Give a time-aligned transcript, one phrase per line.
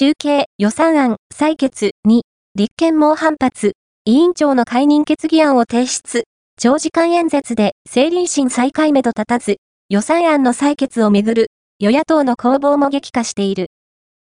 [0.00, 2.22] 中継、予算案、採決に、
[2.54, 3.72] 立憲猛反発、
[4.06, 6.24] 委員長の解任決議案を提出、
[6.58, 9.56] 長時間演説で政倫審再開目と立たず、
[9.90, 11.46] 予算案の採決をめぐる、
[11.80, 13.66] 与野党の攻防も激化している。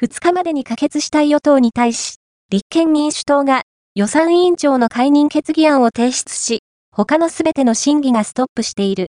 [0.00, 2.18] 2日までに可決したい与党に対し、
[2.50, 3.62] 立憲民主党が
[3.96, 6.60] 予算委員長の解任決議案を提出し、
[6.92, 9.08] 他のすべての審議がストップしている。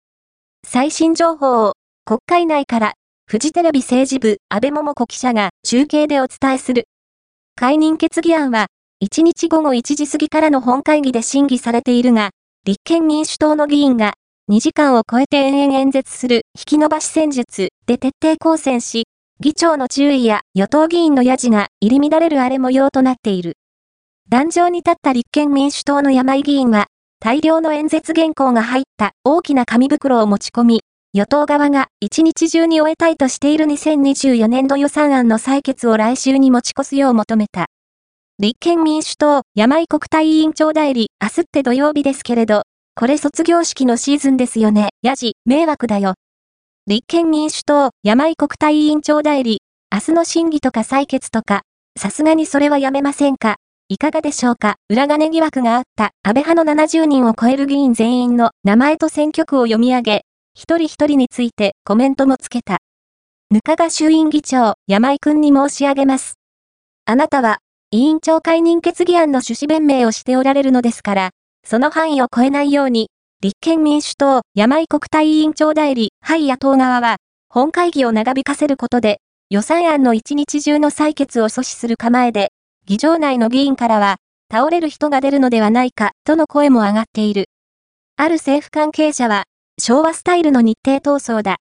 [0.67, 1.75] 最新情報を
[2.05, 2.95] 国会内から
[3.32, 6.84] フジテレビ政治部安倍桃子記者が中継でお伝えする。
[7.57, 8.67] 解任決議案は
[9.03, 12.30] 1日午後1時過ぎからの本会議で審議されているが、
[12.66, 14.13] 立憲民主党の議員が
[14.50, 19.04] 2時間を超えて延々演説する引き延ばし戦術で徹底抗戦し、
[19.41, 23.54] 議長の注意や与党議員のヤジが入り乱れる荒れ模様となっている。
[24.29, 30.82] 壇上に立った立憲民主党の山井議員は、大量の演説原稿が入った大きな紙袋を持ち込み、
[31.14, 37.66] 与党側が一日中に終えたいとしている2024年度予算案の採決を来週に持ち越すよう求めた。
[38.38, 42.62] 立憲民主党、山井国対委員長代理、明日って土曜日ですけれど、
[42.94, 44.88] これ卒業式のシーズンですよね。
[45.02, 46.14] やじ、迷惑だよ。
[46.86, 49.60] 立憲民主党、山井国対委員長代理、
[49.92, 51.60] 明日の審議とか採決とか、
[52.00, 53.56] さすがにそれはやめませんか
[53.91, 60.22] いかがでしょうか裏金疑惑があった安倍派の70人を超える議員全員の名前と選挙区を読み上げ、
[60.55, 62.78] 一人一人についてコメントもつけた。
[63.50, 66.34] ぬかが衆院議長、山井くんに申し上げます。
[67.05, 67.59] あなたは、
[67.91, 71.31] 委員長解任決議案の趣旨弁明をしておられるのですから、
[71.67, 73.09] その範囲を超えないように、
[73.42, 77.16] 立憲民主党、山井国対委員長代理、はい野党側は、
[77.48, 79.19] 本会議を長引かせることで、
[79.50, 82.53] 予算案の一日中の採決を阻止する構えで、
[82.87, 84.16] 議場内の議員からは、
[84.50, 87.47] 倒れる人が出るのではないか、との声も上がっている。
[88.16, 89.44] ある政府関係者は、
[89.84, 91.56] 昭和スタイルの日程闘争だ。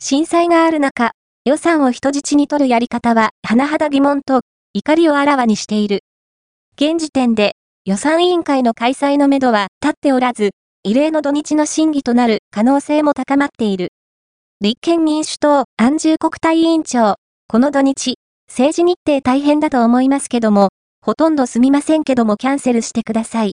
[0.00, 1.12] 震災がある中、
[1.44, 4.40] 予算を人質に取るやり方は、甚だ疑問と、
[4.72, 6.00] 怒りをあらわにしている。
[6.76, 13.88] 現時点で、予算委員会の開催のめどは立っておらず、異例の土日の審議となる可能性も高まっている。
[14.60, 17.16] 立憲民主党、安住国対委員長、
[17.48, 18.14] この土日、
[18.48, 20.70] 政治日程大変だと思いますけども、
[21.04, 23.40] ほとんどすみませんけどもキャンセルしてください。